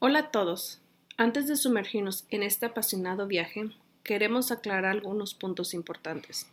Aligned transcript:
Hola 0.00 0.20
a 0.20 0.30
todos. 0.30 0.78
Antes 1.16 1.48
de 1.48 1.56
sumergirnos 1.56 2.24
en 2.30 2.44
este 2.44 2.66
apasionado 2.66 3.26
viaje, 3.26 3.70
queremos 4.04 4.52
aclarar 4.52 4.92
algunos 4.92 5.34
puntos 5.34 5.74
importantes. 5.74 6.46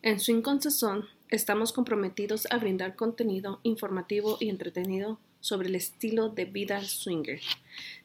En 0.00 0.18
Swing 0.18 0.40
con 0.40 0.62
Sazón 0.62 1.06
estamos 1.28 1.74
comprometidos 1.74 2.46
a 2.50 2.56
brindar 2.56 2.96
contenido 2.96 3.60
informativo 3.62 4.38
y 4.40 4.48
entretenido 4.48 5.18
sobre 5.40 5.68
el 5.68 5.74
estilo 5.74 6.30
de 6.30 6.46
vida 6.46 6.82
swinger, 6.82 7.42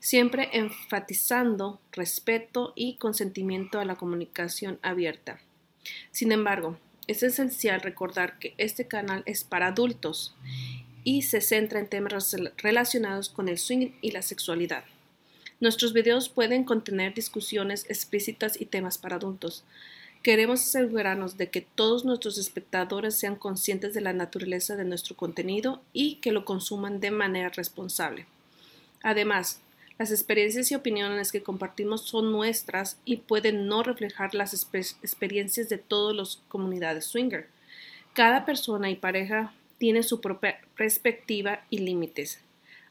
siempre 0.01 0.49
enfatizando 0.51 1.79
respeto 1.93 2.73
y 2.75 2.97
consentimiento 2.97 3.79
a 3.79 3.85
la 3.85 3.95
comunicación 3.95 4.79
abierta. 4.81 5.39
Sin 6.11 6.33
embargo, 6.33 6.77
es 7.07 7.23
esencial 7.23 7.79
recordar 7.79 8.37
que 8.37 8.53
este 8.57 8.85
canal 8.85 9.23
es 9.27 9.45
para 9.45 9.67
adultos 9.67 10.35
y 11.03 11.23
se 11.23 11.41
centra 11.41 11.79
en 11.79 11.87
temas 11.87 12.35
relacionados 12.57 13.29
con 13.29 13.49
el 13.49 13.57
swing 13.57 13.91
y 14.01 14.11
la 14.11 14.21
sexualidad. 14.21 14.83
Nuestros 15.59 15.93
videos 15.93 16.29
pueden 16.29 16.63
contener 16.63 17.13
discusiones 17.13 17.85
explícitas 17.89 18.59
y 18.59 18.65
temas 18.65 18.97
para 18.97 19.15
adultos. 19.15 19.63
Queremos 20.21 20.61
asegurarnos 20.61 21.37
de 21.37 21.49
que 21.49 21.61
todos 21.61 22.05
nuestros 22.05 22.37
espectadores 22.37 23.15
sean 23.17 23.35
conscientes 23.35 23.93
de 23.93 24.01
la 24.01 24.13
naturaleza 24.13 24.75
de 24.75 24.85
nuestro 24.85 25.15
contenido 25.15 25.81
y 25.93 26.15
que 26.15 26.31
lo 26.31 26.45
consuman 26.45 26.99
de 26.99 27.11
manera 27.11 27.49
responsable. 27.49 28.25
Además, 29.01 29.59
las 29.99 30.11
experiencias 30.11 30.71
y 30.71 30.75
opiniones 30.75 31.31
que 31.31 31.43
compartimos 31.43 32.01
son 32.01 32.31
nuestras 32.31 32.97
y 33.05 33.17
pueden 33.17 33.67
no 33.67 33.83
reflejar 33.83 34.33
las 34.33 34.53
experiencias 34.53 35.69
de 35.69 35.77
todas 35.77 36.15
las 36.15 36.41
comunidades 36.47 37.05
swinger. 37.05 37.47
Cada 38.13 38.45
persona 38.45 38.89
y 38.89 38.95
pareja 38.95 39.53
tiene 39.83 40.01
su 40.01 40.21
propia 40.21 40.61
perspectiva 40.77 41.65
y 41.69 41.79
límites. 41.79 42.39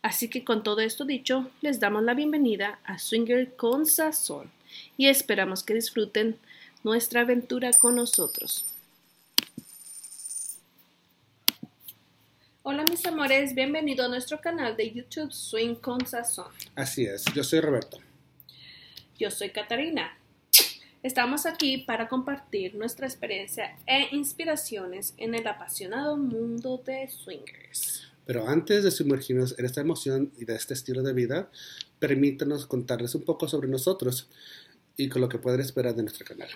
Así 0.02 0.28
que 0.28 0.44
con 0.44 0.62
todo 0.62 0.80
esto 0.80 1.06
dicho, 1.06 1.50
les 1.62 1.80
damos 1.80 2.02
la 2.02 2.12
bienvenida 2.12 2.80
a 2.84 2.98
Swinger 2.98 3.56
con 3.56 3.86
Sazón 3.86 4.50
y 4.98 5.08
esperamos 5.08 5.62
que 5.62 5.72
disfruten 5.72 6.38
nuestra 6.84 7.22
aventura 7.22 7.70
con 7.72 7.94
nosotros. 7.96 8.66
Hola 12.62 12.84
mis 12.84 13.06
amores, 13.06 13.54
bienvenido 13.54 14.04
a 14.04 14.08
nuestro 14.08 14.38
canal 14.42 14.76
de 14.76 14.92
YouTube 14.92 15.32
Swing 15.32 15.76
con 15.76 16.06
Sazón. 16.06 16.52
Así 16.74 17.06
es, 17.06 17.24
yo 17.34 17.42
soy 17.42 17.60
Roberto. 17.60 18.00
Yo 19.18 19.30
soy 19.30 19.48
Catarina. 19.48 20.14
Estamos 21.02 21.46
aquí 21.46 21.78
para 21.78 22.08
compartir 22.08 22.76
nuestra 22.76 23.08
experiencia 23.08 23.76
e 23.88 24.14
inspiraciones 24.14 25.14
en 25.16 25.34
el 25.34 25.44
apasionado 25.48 26.16
mundo 26.16 26.80
de 26.86 27.08
swingers. 27.08 28.06
Pero 28.24 28.46
antes 28.46 28.84
de 28.84 28.92
sumergirnos 28.92 29.58
en 29.58 29.64
esta 29.64 29.80
emoción 29.80 30.32
y 30.38 30.44
de 30.44 30.54
este 30.54 30.74
estilo 30.74 31.02
de 31.02 31.12
vida, 31.12 31.50
permítanos 31.98 32.66
contarles 32.66 33.16
un 33.16 33.24
poco 33.24 33.48
sobre 33.48 33.66
nosotros 33.66 34.30
y 34.96 35.08
con 35.08 35.22
lo 35.22 35.28
que 35.28 35.38
pueden 35.38 35.60
esperar 35.60 35.96
de 35.96 36.02
nuestro 36.02 36.24
canal. 36.24 36.50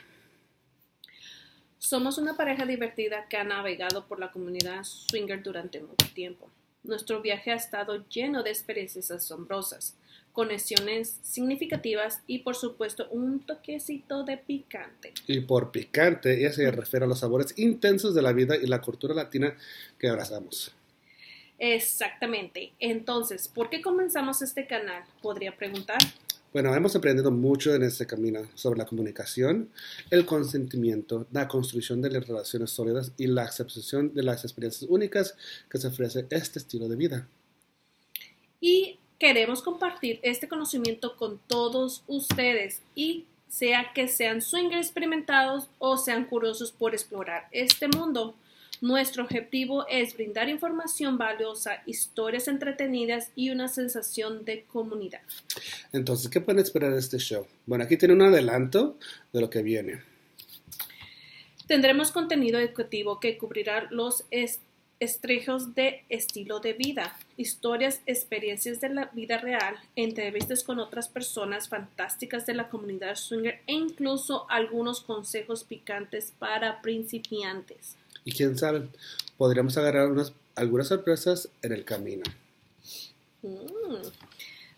Somos 1.79 2.17
una 2.17 2.37
pareja 2.37 2.67
divertida 2.67 3.27
que 3.29 3.39
ha 3.39 3.45
navegado 3.45 4.07
por 4.07 4.21
la 4.21 4.31
comunidad 4.31 4.85
swinger 4.85 5.43
durante 5.43 5.81
mucho 5.81 6.07
tiempo. 6.15 6.49
Nuestro 6.87 7.21
viaje 7.21 7.51
ha 7.51 7.57
estado 7.57 8.07
lleno 8.09 8.43
de 8.43 8.51
experiencias 8.51 9.11
asombrosas, 9.11 9.97
conexiones 10.33 11.19
significativas 11.23 12.21
y 12.27 12.41
por 12.41 12.55
supuesto 12.55 13.09
un 13.11 13.41
toquecito 13.41 14.23
de 14.23 14.37
picante. 14.37 15.13
Y 15.27 15.41
por 15.41 15.71
picante, 15.71 16.39
ella 16.39 16.53
se 16.53 16.71
refiere 16.71 17.07
a 17.07 17.09
los 17.09 17.21
sabores 17.21 17.59
intensos 17.59 18.15
de 18.15 18.23
la 18.23 18.33
vida 18.33 18.57
y 18.57 18.67
la 18.67 18.81
cultura 18.81 19.15
latina 19.15 19.57
que 19.99 20.09
abrazamos. 20.09 20.75
Exactamente. 21.59 22.73
Entonces, 22.79 23.49
¿por 23.49 23.71
qué 23.71 23.81
comenzamos 23.81 24.43
este 24.43 24.67
canal? 24.67 25.03
Podría 25.23 25.57
preguntar. 25.57 25.99
Bueno, 26.57 26.75
hemos 26.75 26.97
aprendido 26.97 27.31
mucho 27.31 27.75
en 27.75 27.83
este 27.83 28.07
camino 28.07 28.49
sobre 28.55 28.79
la 28.79 28.87
comunicación, 28.87 29.69
el 30.11 30.25
consentimiento, 30.25 31.27
la 31.31 31.49
construcción 31.49 32.01
de 32.01 32.09
las 32.09 32.27
relaciones 32.27 32.71
sólidas 32.71 33.13
y 33.19 33.27
la 33.27 33.43
aceptación 33.43 34.15
de 34.15 34.23
las 34.23 34.43
experiencias 34.43 34.89
únicas 34.89 35.37
que 35.69 35.77
se 35.77 35.89
ofrece 35.89 36.27
este 36.31 36.59
estilo 36.59 36.89
de 36.89 36.97
vida. 36.97 37.29
Y 38.59 38.99
queremos 39.19 39.61
compartir 39.61 40.19
este 40.23 40.49
conocimiento 40.49 41.19
con 41.19 41.39
todos 41.47 42.05
ustedes 42.07 42.81
y 42.95 43.27
sea 43.49 43.93
que 43.95 44.09
sean 44.09 44.41
swingers 44.41 44.87
experimentados 44.87 45.69
o 45.79 45.99
sean 45.99 46.25
curiosos 46.25 46.73
por 46.73 46.95
explorar 46.95 47.49
este 47.53 47.87
mundo. 47.87 48.35
Nuestro 48.81 49.25
objetivo 49.25 49.87
es 49.89 50.15
brindar 50.15 50.49
información 50.49 51.17
valiosa, 51.17 51.83
historias 51.87 52.47
entretenidas 52.49 53.31
y 53.35 53.51
una 53.51 53.69
sensación 53.69 54.45
de 54.45 54.65
comunidad. 54.65 55.23
Entonces, 55.93 56.31
¿qué 56.31 56.41
pueden 56.41 56.63
esperar 56.63 56.93
de 56.93 56.99
este 56.99 57.19
show? 57.19 57.47
Bueno, 57.65 57.85
aquí 57.85 57.97
tiene 57.97 58.15
un 58.15 58.23
adelanto 58.23 58.99
de 59.33 59.41
lo 59.41 59.49
que 59.49 59.63
viene. 59.63 60.03
Tendremos 61.67 62.13
contenido 62.13 62.61
educativo 62.61 63.19
que 63.19 63.39
cubrirá 63.39 63.89
los 63.91 64.25
estrejos 65.01 65.75
de 65.75 66.05
estilo 66.09 66.61
de 66.61 66.75
vida, 66.75 67.19
historias, 67.37 68.03
experiencias 68.07 68.81
de 68.81 68.91
la 68.91 69.07
vida 69.07 69.39
real, 69.39 69.77
entrevistas 69.97 70.63
con 70.63 70.79
otras 70.79 71.09
personas 71.09 71.69
fantásticas 71.69 72.47
de 72.47 72.55
la 72.55 72.69
comunidad 72.69 73.17
swinger 73.17 73.61
e 73.67 73.73
incluso 73.73 74.47
algunos 74.49 75.01
consejos 75.01 75.65
picantes 75.65 76.33
para 76.39 76.81
principiantes. 76.83 77.97
Y 78.27 78.33
quién 78.33 78.59
sabe, 78.59 78.83
podríamos 79.39 79.79
agarrar 79.79 80.11
unas, 80.11 80.35
algunas 80.55 80.89
sorpresas 80.89 81.49
en 81.63 81.73
el 81.73 81.85
camino. 81.85 82.25
Mm. 83.41 84.09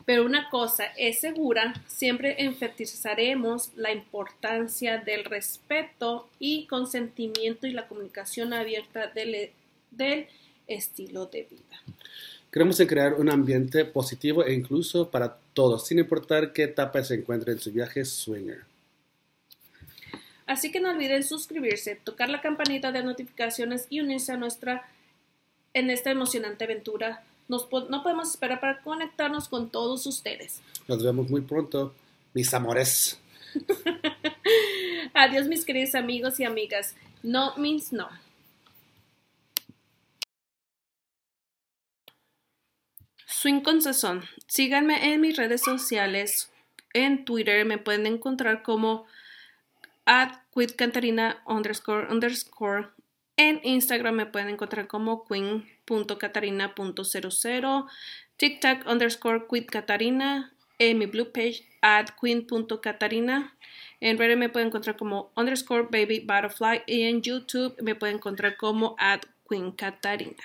Pero 0.04 0.24
una 0.24 0.48
cosa 0.48 0.84
es 0.96 1.20
segura, 1.20 1.74
siempre 1.86 2.42
enfatizaremos 2.42 3.70
la 3.76 3.92
importancia 3.92 4.98
del 4.98 5.24
respeto 5.24 6.28
y 6.38 6.66
consentimiento 6.66 7.66
y 7.66 7.72
la 7.72 7.88
comunicación 7.88 8.52
abierta 8.52 9.08
del, 9.08 9.50
del 9.90 10.28
estilo 10.66 11.26
de 11.26 11.42
vida. 11.42 11.82
Queremos 12.50 12.80
crear 12.86 13.14
un 13.14 13.30
ambiente 13.30 13.84
positivo 13.84 14.44
e 14.44 14.54
incluso 14.54 15.10
para 15.10 15.36
todos, 15.52 15.86
sin 15.86 15.98
importar 15.98 16.52
qué 16.52 16.64
etapa 16.64 17.04
se 17.04 17.14
encuentre 17.14 17.52
en 17.52 17.60
su 17.60 17.70
viaje 17.70 18.04
swinger. 18.04 18.64
Así 20.48 20.72
que 20.72 20.80
no 20.80 20.90
olviden 20.90 21.22
suscribirse, 21.22 21.94
tocar 21.94 22.30
la 22.30 22.40
campanita 22.40 22.90
de 22.90 23.04
notificaciones 23.04 23.86
y 23.90 24.00
unirse 24.00 24.32
a 24.32 24.38
nuestra 24.38 24.88
en 25.74 25.90
esta 25.90 26.10
emocionante 26.10 26.64
aventura. 26.64 27.22
no 27.48 28.02
podemos 28.02 28.30
esperar 28.30 28.58
para 28.58 28.80
conectarnos 28.80 29.46
con 29.48 29.68
todos 29.68 30.06
ustedes. 30.06 30.62
Nos 30.88 31.04
vemos 31.04 31.28
muy 31.28 31.42
pronto, 31.42 31.94
mis 32.32 32.52
amores. 32.54 33.20
Adiós, 35.14 35.48
mis 35.48 35.66
queridos 35.66 35.94
amigos 35.94 36.40
y 36.40 36.44
amigas. 36.44 36.94
No 37.22 37.54
means 37.58 37.92
no. 37.92 38.08
Swing 43.26 43.60
con 43.60 43.82
Sazón. 43.82 44.24
Síganme 44.46 45.12
en 45.12 45.20
mis 45.20 45.36
redes 45.36 45.60
sociales. 45.60 46.50
En 46.94 47.26
Twitter 47.26 47.66
me 47.66 47.76
pueden 47.76 48.06
encontrar 48.06 48.62
como 48.62 49.06
at 50.08 50.42
queencatarina 50.50 51.36
underscore 51.46 52.08
underscore. 52.10 52.88
En 53.36 53.60
Instagram 53.62 54.16
me 54.16 54.26
pueden 54.26 54.48
encontrar 54.48 54.88
como 54.88 55.24
queen.catarina.00, 55.24 57.86
TikTok 58.36 58.86
underscore 58.86 59.46
queencatarina, 59.46 60.52
en 60.78 60.98
mi 60.98 61.06
blue 61.06 61.30
page 61.30 61.62
at 61.82 62.10
queen.catarina. 62.18 63.54
En 64.00 64.18
Reddit 64.18 64.38
me 64.38 64.48
pueden 64.48 64.68
encontrar 64.68 64.96
como 64.96 65.30
underscore 65.36 65.88
baby 65.90 66.20
butterfly 66.20 66.82
y 66.86 67.02
en 67.02 67.20
YouTube 67.22 67.74
me 67.82 67.94
pueden 67.94 68.16
encontrar 68.16 68.56
como 68.56 68.96
at 68.98 69.26
queencatarina. 69.48 70.42